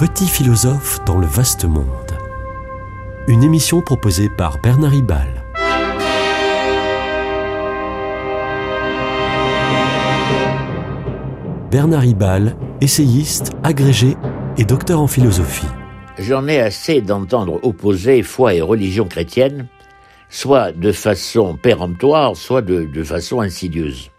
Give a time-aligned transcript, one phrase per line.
[0.00, 1.84] petit philosophe dans le vaste monde.
[3.28, 5.44] Une émission proposée par Bernard Ribal.
[11.70, 14.16] Bernard Ribal, essayiste, agrégé
[14.56, 15.68] et docteur en philosophie.
[16.18, 19.66] J'en ai assez d'entendre opposer foi et religion chrétienne,
[20.30, 24.10] soit de façon péremptoire, soit de, façon insidieuse.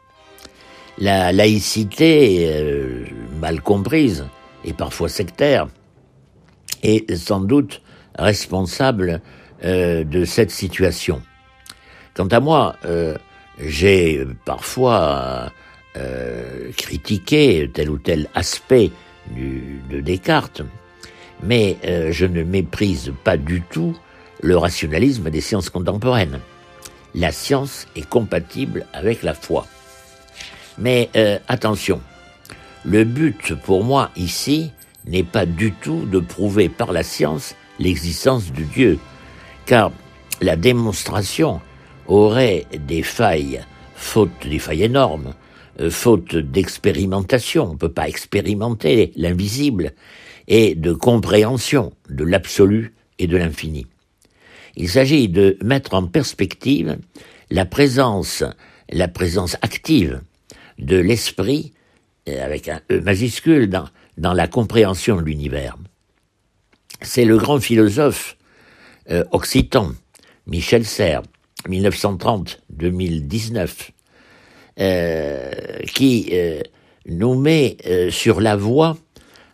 [0.99, 3.05] La laïcité, euh,
[3.39, 4.27] mal comprise
[4.63, 5.67] et parfois sectaire,
[6.83, 7.81] est sans doute
[8.17, 9.21] responsable
[9.63, 11.21] euh, de cette situation.
[12.13, 13.15] Quant à moi, euh,
[13.59, 15.51] j'ai parfois
[16.77, 18.91] critiqué tel ou tel aspect
[19.35, 20.61] de Descartes,
[21.43, 23.95] mais euh, je ne méprise pas du tout
[24.41, 26.39] le rationalisme des sciences contemporaines.
[27.13, 29.67] La science est compatible avec la foi.
[30.77, 32.01] Mais euh, attention,
[32.85, 34.71] le but pour moi ici
[35.05, 38.99] n'est pas du tout de prouver par la science l'existence de Dieu,
[39.65, 39.91] car
[40.41, 41.61] la démonstration
[42.07, 43.61] aurait des failles,
[43.95, 45.33] faute des failles énormes,
[45.79, 49.93] euh, faute d'expérimentation, on ne peut pas expérimenter l'invisible,
[50.47, 53.87] et de compréhension de l'absolu et de l'infini.
[54.75, 56.97] Il s'agit de mettre en perspective
[57.49, 58.43] la présence,
[58.89, 60.21] la présence active
[60.79, 61.73] de l'esprit,
[62.27, 63.85] euh, avec un E majuscule, dans,
[64.17, 65.77] dans la compréhension de l'univers.
[67.01, 68.37] C'est le grand philosophe
[69.09, 69.91] euh, occitan,
[70.47, 71.23] Michel Serres,
[71.67, 73.89] 1930-2019,
[74.79, 75.51] euh,
[75.93, 76.33] qui
[77.05, 77.77] nous met
[78.09, 78.97] sur la voie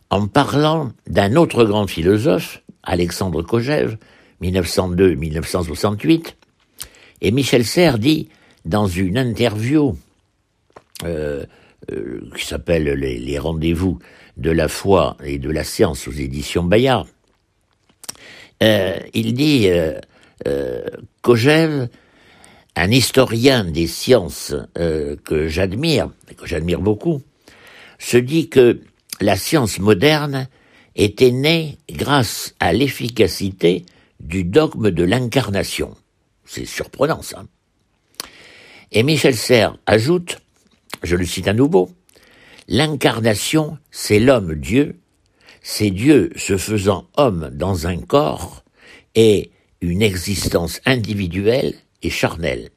[0.10, 3.98] en parlant d'un autre grand philosophe, Alexandre Kojève,
[4.42, 6.36] 1902-1968,
[7.22, 8.30] et Michel Serres dit
[8.66, 9.98] dans une interview
[11.04, 11.46] euh,
[11.92, 14.00] euh, qui s'appelle les, rendez-vous
[14.38, 17.08] de la foi et de la science aux éditions Bayard,
[18.64, 19.68] euh, il dit
[21.22, 21.90] Kojève,
[22.76, 27.22] un historien des sciences que j'admire, que j'admire beaucoup,
[28.00, 28.82] se dit que
[29.20, 30.48] la science moderne
[30.96, 33.86] était née grâce à l'efficacité
[34.20, 35.96] du dogme de l'incarnation.
[36.46, 37.44] C'est surprenant ça.
[38.92, 40.40] Et Michel Serres ajoute,
[41.04, 41.92] je le cite à nouveau,
[42.68, 45.00] L'incarnation, c'est l'homme-dieu,
[45.62, 48.64] c'est Dieu se faisant homme dans un corps
[49.16, 49.52] et
[49.82, 52.70] une existence individuelle et charnelle.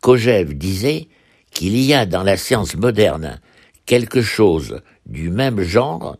[0.00, 1.08] Kojève disait
[1.50, 3.40] qu'il y a dans la science moderne
[3.86, 6.16] quelque chose du même genre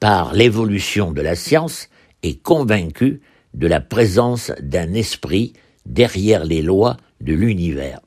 [0.00, 1.90] par l'évolution de la science
[2.24, 3.20] est convaincu
[3.54, 5.52] de la présence d'un esprit
[5.86, 8.00] derrière les lois de l'univers.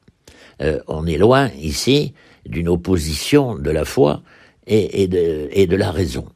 [0.61, 2.13] Euh, on est loin ici
[2.45, 4.21] d'une opposition de la foi
[4.67, 6.27] et, de, la raison.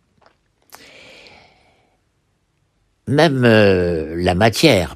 [3.07, 4.95] Même euh, la matière,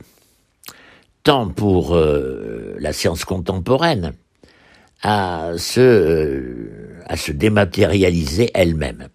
[1.24, 4.14] tant pour euh, la science contemporaine
[5.02, 6.44] à se,
[7.08, 9.10] à se dématérialiser elle-même.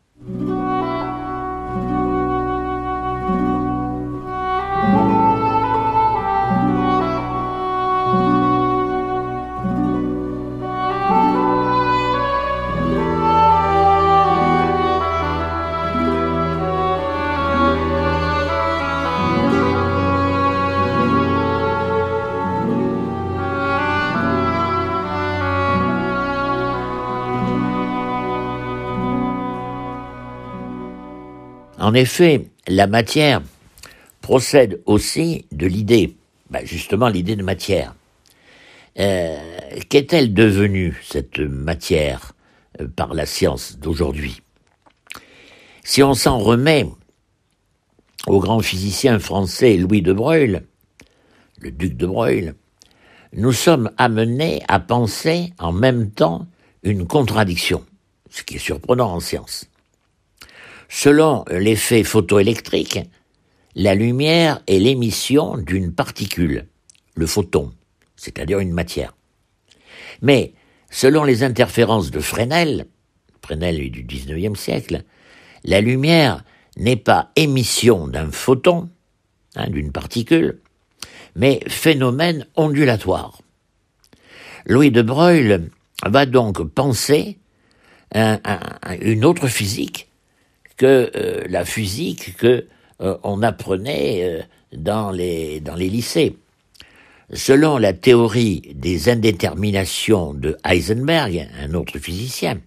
[31.89, 33.41] En effet, la matière
[34.21, 36.19] procède aussi de l'idée,
[36.51, 37.95] bah, justement l'idée de matière.
[38.99, 39.39] Euh,
[39.89, 42.33] qu'est-elle devenue, cette matière,
[42.79, 44.43] euh, par la science d'aujourd'hui?
[45.83, 46.87] Si on s'en remet
[48.27, 50.59] au grand physicien français Louis de Broglie,
[51.61, 52.51] le duc de Broglie,
[53.33, 56.47] nous sommes amenés à penser en même temps
[56.83, 57.83] une contradiction,
[58.29, 59.71] ce qui est surprenant en science.
[60.89, 63.01] Selon l'effet photoélectrique,
[63.75, 66.67] la lumière est l'émission d'une particule,
[67.15, 67.73] le photon,
[68.17, 69.15] c'est-à-dire une matière.
[70.23, 70.55] Mais,
[70.91, 72.87] selon les interférences de Fresnel,
[73.43, 75.05] Fresnel est du XIXe siècle,
[75.65, 76.43] la lumière
[76.77, 78.89] n'est pas émission d'un photon,
[79.57, 80.61] hein, d'une particule,
[81.37, 83.41] mais phénomène ondulatoire.
[84.67, 85.69] Louis de Broglie
[86.05, 87.39] va donc penser
[88.15, 88.39] à,
[89.01, 90.08] une autre physique
[90.79, 92.67] que euh, la physique que
[93.03, 94.43] euh, on apprenait euh,
[94.73, 96.37] dans les dans les lycées.
[97.35, 102.59] Selon la théorie des indéterminations de Heisenberg, un autre physicien,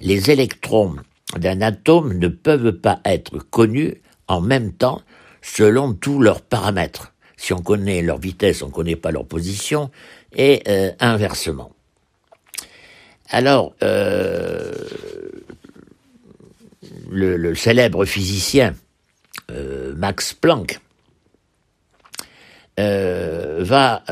[0.00, 0.94] les électrons
[1.36, 5.02] d'un atome ne peuvent pas être connus en même temps
[5.40, 7.12] selon tous leurs paramètres.
[7.36, 9.90] Si on connaît leur vitesse, on ne connaît pas leur position,
[10.34, 11.72] et euh, inversement.
[13.30, 14.72] Alors, euh,
[17.12, 18.74] le, célèbre physicien
[19.50, 20.80] euh, Max Planck
[22.78, 24.02] va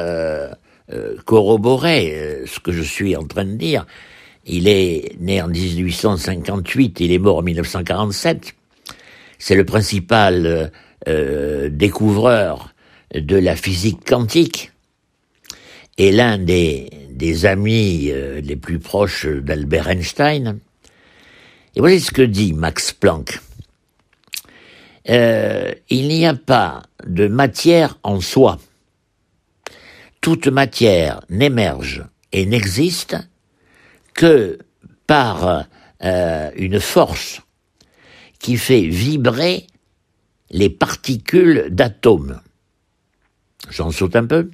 [1.25, 3.87] corroborer ce que je suis en train de dire.
[4.47, 8.55] Il est né en 1858, il est mort en 1947.
[9.39, 10.71] C'est le principal
[11.07, 12.73] découvreur
[13.15, 14.71] de la physique quantique
[16.01, 16.89] et l'un des,
[17.45, 20.59] amis euh, les plus proches d'Albert Einstein.
[21.77, 23.41] Et voici ce que dit Max Planck.
[25.09, 28.59] Euh, il n'y a pas de matière en soi.
[30.21, 33.17] Toute matière n'émerge et n'existe
[34.15, 34.59] que
[35.07, 35.67] par
[36.03, 37.41] euh, une force
[38.39, 39.67] qui fait vibrer
[40.51, 42.41] les particules d'atomes.
[43.71, 44.51] J'en saute un peu.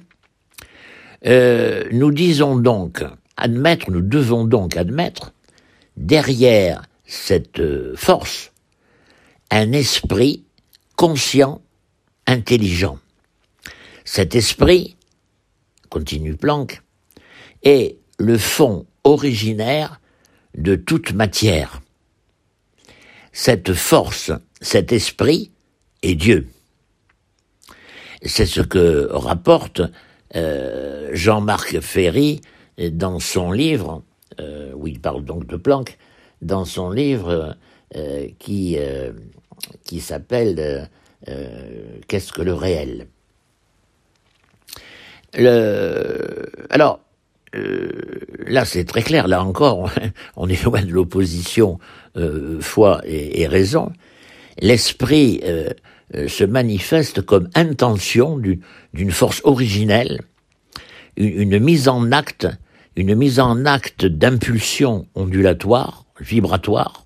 [1.25, 3.03] Euh, nous disons donc,
[3.37, 5.33] admettre, nous devons donc admettre,
[5.95, 8.51] derrière cette euh, force,
[9.49, 10.43] un esprit
[10.95, 11.61] conscient,
[12.27, 12.99] intelligent.
[14.03, 14.97] Cet esprit,
[15.89, 16.81] continue Planck,
[17.63, 20.01] est le fond originaire
[20.55, 21.81] de toute matière.
[23.31, 24.31] Cette force,
[24.61, 25.51] cet esprit
[26.03, 26.49] est Dieu.
[28.23, 29.81] C'est ce que rapporte
[30.35, 32.41] euh, Jean-Marc Ferry
[32.77, 34.03] dans son livre,
[34.39, 35.97] euh, où il parle donc de Planck,
[36.41, 37.55] dans son livre
[37.95, 38.77] euh, qui,
[39.83, 40.89] qui s'appelle
[42.07, 43.07] Qu'est-ce que le réel?
[45.33, 46.45] Le...
[46.69, 47.01] Alors,
[47.53, 49.89] là c'est très clair, là encore,
[50.37, 51.79] on est loin de l'opposition
[52.61, 53.91] foi et, raison.
[54.59, 55.41] L'esprit
[56.15, 60.21] euh, se manifeste comme intention d'une force originelle,
[61.17, 62.47] une, mise en acte,
[62.95, 67.05] une mise en acte d'impulsion ondulatoire, vibratoire.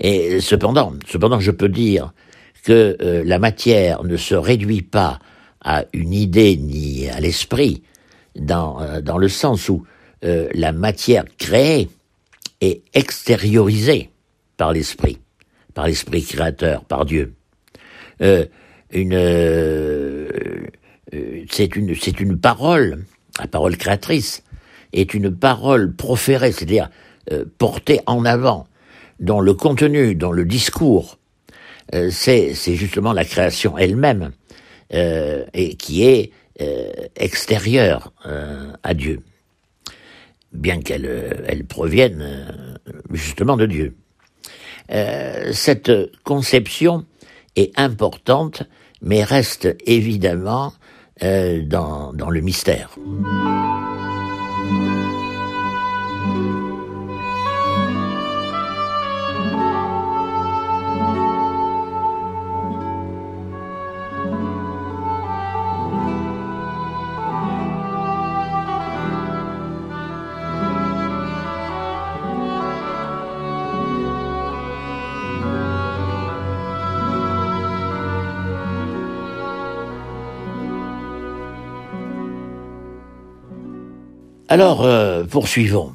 [0.00, 2.12] Et cependant, cependant, je peux dire
[2.64, 5.18] que euh, la matière ne se réduit pas
[5.60, 7.82] à une idée ni à l'esprit,
[8.36, 9.84] dans, euh, dans le sens où
[10.20, 11.88] la matière créée
[12.60, 14.10] est extériorisée
[14.56, 15.18] par l'esprit,
[15.74, 17.34] par l'esprit créateur, par Dieu.
[18.20, 18.44] Euh,
[18.90, 20.28] une, euh,
[21.14, 23.04] euh, c'est une, c'est une parole,
[23.38, 24.42] la parole créatrice,
[24.92, 26.90] est une parole proférée, c'est-à-dire
[27.58, 28.66] portée en avant,
[29.20, 31.18] dont le contenu, dont le discours,
[32.10, 34.32] c'est, c'est justement la création elle-même,
[34.90, 36.32] et qui est
[37.16, 38.12] extérieure
[38.82, 39.20] à Dieu,
[40.52, 42.78] bien qu'elle elle provienne
[43.12, 43.96] justement de Dieu.
[45.52, 45.92] cette
[46.24, 47.04] conception
[47.56, 48.62] est importante,
[49.02, 50.72] mais reste évidemment
[51.22, 52.96] euh, dans, dans le mystère.
[84.58, 85.94] Alors, euh, poursuivons.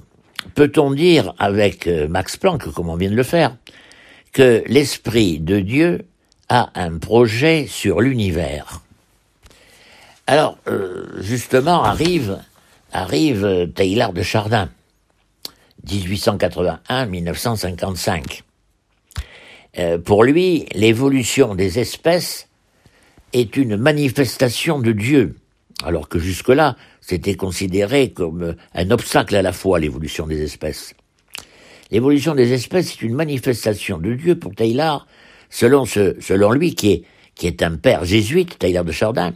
[0.56, 3.58] Peut-on dire avec euh, Max Planck, comme on vient de le faire,
[4.32, 6.06] que l'Esprit de Dieu
[6.48, 8.80] a un projet sur l'univers?
[10.28, 12.40] Alors, euh, justement, arrive,
[12.94, 14.70] arrive Taylor de Chardin,
[15.86, 18.44] 1881-1955.
[19.78, 22.48] Euh, pour lui, l'évolution des espèces
[23.34, 25.36] est une manifestation de Dieu,
[25.84, 30.96] alors que jusque-là, c'était considéré comme un obstacle à la fois, l'évolution des espèces.
[31.92, 35.06] L'évolution des espèces est une manifestation de Dieu pour Taylor,
[35.50, 35.84] selon,
[36.52, 37.06] lui, qui
[37.44, 39.34] est, un père jésuite, Taylor de Chardin,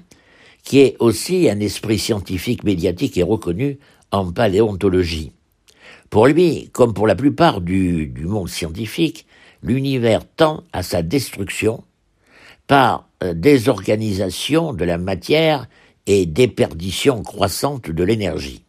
[0.64, 3.80] qui est aussi un esprit scientifique médiatique et reconnu
[4.12, 5.34] en paléontologie.
[6.10, 9.26] Pour lui, comme pour la plupart du, du monde scientifique,
[9.62, 11.84] l'univers tend à sa destruction
[12.66, 15.68] par euh, désorganisation de la matière
[16.08, 18.64] et déperdition croissante de l'énergie.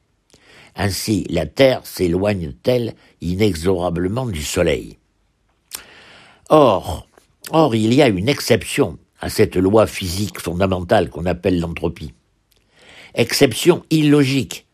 [0.77, 4.99] Ainsi, la Terre s'éloigne-t-elle inexorablement du Soleil?
[6.51, 7.09] Or,
[7.51, 12.13] or, il y a une exception à cette loi physique fondamentale qu'on appelle l'entropie.
[13.15, 14.67] Exception illogique,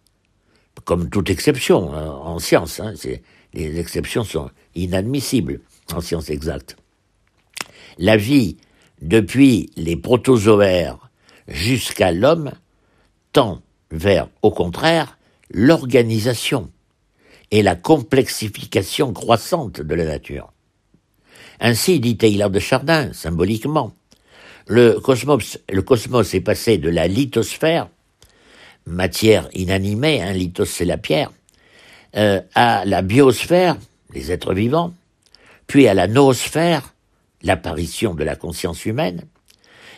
[0.85, 2.81] comme toute exception hein, en science.
[2.81, 2.95] Hein,
[3.55, 5.61] les exceptions sont inadmissibles
[5.93, 6.77] en sciences exactes.
[7.99, 8.57] La vie,
[9.01, 11.04] depuis les protozoaires
[11.49, 12.53] jusqu'à l'homme,
[13.33, 15.19] tend vers, au contraire,
[15.51, 16.71] l'organisation
[17.51, 20.53] et la complexification croissante de la nature.
[21.61, 23.93] Ainsi, dit Taylor de Chardin, symboliquement,
[24.67, 27.89] le cosmos, est passé de la lithosphère,
[28.87, 31.31] matière inanimée, hein, lithos c'est la pierre,
[32.17, 33.77] euh, à la biosphère,
[34.13, 34.95] les êtres vivants,
[35.67, 36.95] puis à la noosphère,
[37.43, 39.25] l'apparition de la conscience humaine.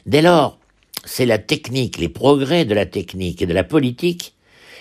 [0.04, 0.58] Dès lors,
[1.06, 4.34] c'est la technique, les progrès de la technique et de la politique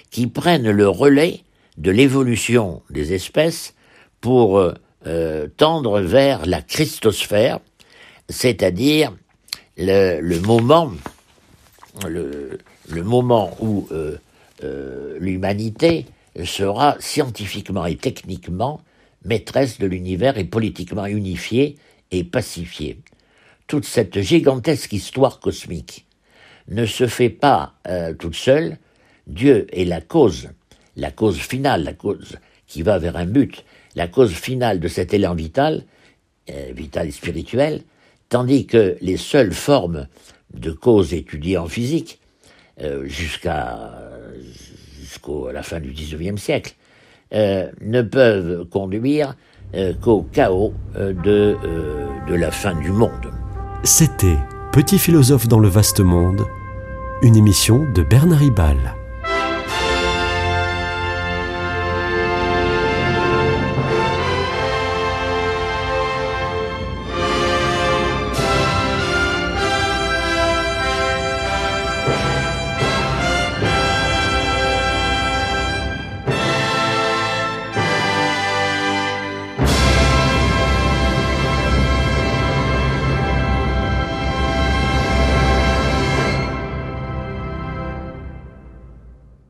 [0.09, 1.41] qui prennent le relais
[1.77, 3.75] de l'évolution des espèces
[4.21, 4.73] pour euh,
[5.05, 7.59] euh, tendre vers la christosphère,
[8.27, 9.15] c'est-à-dire
[9.77, 10.91] le, moment,
[12.07, 12.57] le,
[13.03, 14.17] moment où euh,
[15.19, 16.05] l'humanité
[16.43, 18.81] sera scientifiquement et techniquement
[19.25, 21.75] maîtresse de l'univers et politiquement unifiée
[22.11, 22.99] et pacifiée.
[23.67, 26.04] Toute cette gigantesque histoire cosmique
[26.67, 28.77] ne se fait pas euh, toute seule.
[29.27, 30.49] Dieu est la cause,
[30.95, 33.63] la cause finale, la cause qui va vers un but,
[33.95, 35.83] la cause finale de cet élan vital,
[36.49, 37.81] euh, vital et spirituel,
[38.29, 40.07] tandis que les seules formes
[40.53, 42.19] de cause étudiées en physique,
[42.81, 43.91] euh, jusqu'à
[45.51, 46.75] la fin du XIXe siècle,
[47.33, 49.35] euh, ne peuvent conduire
[49.73, 51.57] euh, qu'au chaos euh, de,
[52.29, 53.31] de la fin du monde.
[53.83, 54.37] C'était
[54.75, 56.49] Petit philosophe dans le vaste monde,
[57.21, 58.97] une émission de Bernard Ribal.